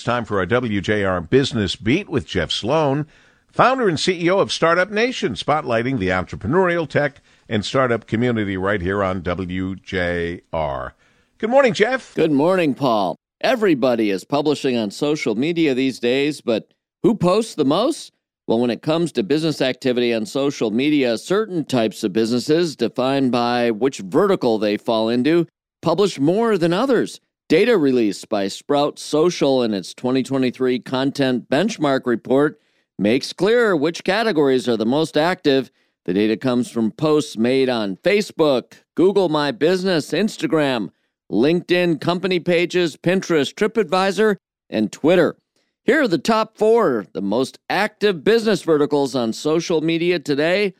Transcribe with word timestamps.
It's 0.00 0.06
time 0.06 0.24
for 0.24 0.38
our 0.38 0.46
WJR 0.46 1.28
Business 1.28 1.76
Beat 1.76 2.08
with 2.08 2.26
Jeff 2.26 2.50
Sloan, 2.50 3.06
founder 3.52 3.86
and 3.86 3.98
CEO 3.98 4.40
of 4.40 4.50
Startup 4.50 4.90
Nation, 4.90 5.34
spotlighting 5.34 5.98
the 5.98 6.08
entrepreneurial 6.08 6.88
tech 6.88 7.20
and 7.50 7.62
startup 7.62 8.06
community 8.06 8.56
right 8.56 8.80
here 8.80 9.04
on 9.04 9.20
WJR. 9.20 10.92
Good 11.36 11.50
morning, 11.50 11.74
Jeff. 11.74 12.14
Good 12.14 12.32
morning, 12.32 12.72
Paul. 12.72 13.14
Everybody 13.42 14.08
is 14.08 14.24
publishing 14.24 14.74
on 14.74 14.90
social 14.90 15.34
media 15.34 15.74
these 15.74 15.98
days, 15.98 16.40
but 16.40 16.72
who 17.02 17.14
posts 17.14 17.54
the 17.54 17.66
most? 17.66 18.10
Well, 18.46 18.58
when 18.58 18.70
it 18.70 18.80
comes 18.80 19.12
to 19.12 19.22
business 19.22 19.60
activity 19.60 20.14
on 20.14 20.24
social 20.24 20.70
media, 20.70 21.18
certain 21.18 21.66
types 21.66 22.02
of 22.02 22.14
businesses, 22.14 22.74
defined 22.74 23.32
by 23.32 23.70
which 23.70 23.98
vertical 23.98 24.56
they 24.56 24.78
fall 24.78 25.10
into, 25.10 25.46
publish 25.82 26.18
more 26.18 26.56
than 26.56 26.72
others. 26.72 27.20
Data 27.50 27.76
released 27.76 28.28
by 28.28 28.46
Sprout 28.46 28.96
Social 29.00 29.64
in 29.64 29.74
its 29.74 29.92
2023 29.92 30.78
Content 30.78 31.50
Benchmark 31.50 32.06
Report 32.06 32.60
makes 32.96 33.32
clear 33.32 33.74
which 33.74 34.04
categories 34.04 34.68
are 34.68 34.76
the 34.76 34.86
most 34.86 35.16
active. 35.16 35.72
The 36.04 36.14
data 36.14 36.36
comes 36.36 36.70
from 36.70 36.92
posts 36.92 37.36
made 37.36 37.68
on 37.68 37.96
Facebook, 37.96 38.74
Google 38.94 39.28
My 39.28 39.50
Business, 39.50 40.12
Instagram, 40.12 40.90
LinkedIn 41.28 42.00
company 42.00 42.38
pages, 42.38 42.96
Pinterest, 42.96 43.52
TripAdvisor, 43.52 44.36
and 44.68 44.92
Twitter. 44.92 45.36
Here 45.82 46.02
are 46.02 46.08
the 46.08 46.18
top 46.18 46.56
four, 46.56 47.06
the 47.14 47.20
most 47.20 47.58
active 47.68 48.22
business 48.22 48.62
verticals 48.62 49.16
on 49.16 49.32
social 49.32 49.80
media 49.80 50.20
today. 50.20 50.74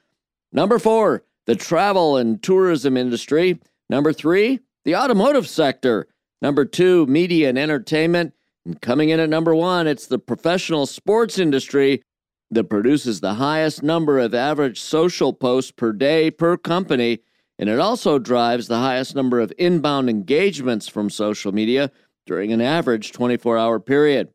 Number 0.52 0.78
four, 0.78 1.24
the 1.46 1.56
travel 1.56 2.16
and 2.16 2.40
tourism 2.40 2.96
industry. 2.96 3.58
Number 3.88 4.12
three, 4.12 4.60
the 4.84 4.94
automotive 4.94 5.48
sector. 5.48 6.06
Number 6.42 6.64
two, 6.64 7.06
media 7.06 7.48
and 7.48 7.58
entertainment. 7.58 8.34
And 8.64 8.80
coming 8.80 9.10
in 9.10 9.20
at 9.20 9.28
number 9.28 9.54
one, 9.54 9.86
it's 9.86 10.06
the 10.06 10.18
professional 10.18 10.86
sports 10.86 11.38
industry 11.38 12.02
that 12.50 12.64
produces 12.64 13.20
the 13.20 13.34
highest 13.34 13.82
number 13.82 14.18
of 14.18 14.34
average 14.34 14.80
social 14.80 15.32
posts 15.32 15.70
per 15.70 15.92
day 15.92 16.30
per 16.30 16.56
company. 16.56 17.20
And 17.58 17.68
it 17.68 17.78
also 17.78 18.18
drives 18.18 18.68
the 18.68 18.78
highest 18.78 19.14
number 19.14 19.40
of 19.40 19.52
inbound 19.58 20.10
engagements 20.10 20.88
from 20.88 21.10
social 21.10 21.52
media 21.52 21.90
during 22.26 22.52
an 22.52 22.60
average 22.60 23.12
24 23.12 23.58
hour 23.58 23.78
period. 23.78 24.32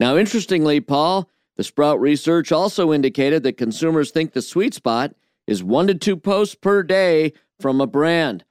Now, 0.00 0.16
interestingly, 0.16 0.80
Paul, 0.80 1.28
the 1.56 1.64
Sprout 1.64 2.00
research 2.00 2.52
also 2.52 2.92
indicated 2.92 3.42
that 3.42 3.56
consumers 3.56 4.10
think 4.10 4.32
the 4.32 4.42
sweet 4.42 4.74
spot 4.74 5.14
is 5.46 5.64
one 5.64 5.86
to 5.88 5.94
two 5.94 6.16
posts 6.16 6.54
per 6.54 6.82
day 6.82 7.32
from 7.58 7.80
a 7.80 7.86
brand. 7.86 8.44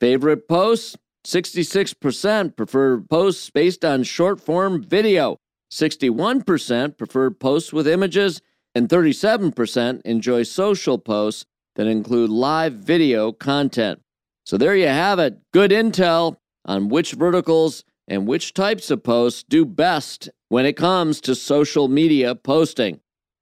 Favorite 0.00 0.48
posts? 0.48 0.96
66% 1.26 2.56
prefer 2.56 3.00
posts 3.00 3.50
based 3.50 3.84
on 3.84 4.02
short 4.02 4.40
form 4.40 4.82
video, 4.82 5.38
61% 5.72 6.96
prefer 6.96 7.30
posts 7.30 7.72
with 7.72 7.86
images, 7.86 8.40
and 8.74 8.88
37% 8.88 10.02
enjoy 10.04 10.42
social 10.42 10.98
posts 10.98 11.44
that 11.76 11.86
include 11.86 12.30
live 12.30 12.74
video 12.74 13.32
content. 13.32 14.00
So 14.44 14.56
there 14.56 14.76
you 14.76 14.88
have 14.88 15.18
it. 15.18 15.38
Good 15.52 15.70
intel 15.70 16.36
on 16.64 16.88
which 16.88 17.12
verticals 17.12 17.84
and 18.06 18.26
which 18.26 18.54
types 18.54 18.90
of 18.90 19.02
posts 19.02 19.44
do 19.48 19.64
best 19.64 20.30
when 20.48 20.64
it 20.64 20.74
comes 20.74 21.20
to 21.22 21.34
social 21.34 21.88
media 21.88 22.34
posting. 22.34 23.00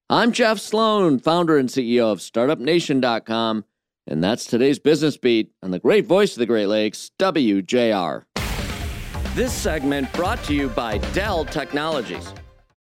I'm 0.08 0.32
Jeff 0.32 0.58
Sloan, 0.58 1.18
founder 1.18 1.56
and 1.56 1.68
CEO 1.68 2.12
of 2.12 2.18
StartupNation.com. 2.18 3.64
And 4.06 4.22
that's 4.22 4.44
today's 4.44 4.78
business 4.78 5.16
beat 5.16 5.52
on 5.62 5.72
the 5.72 5.80
great 5.80 6.06
voice 6.06 6.32
of 6.32 6.38
the 6.38 6.46
Great 6.46 6.66
Lakes, 6.66 7.10
WJR. 7.18 8.24
This 9.34 9.52
segment 9.52 10.12
brought 10.12 10.42
to 10.44 10.54
you 10.54 10.68
by 10.68 10.98
Dell 11.12 11.44
Technologies. 11.44 12.32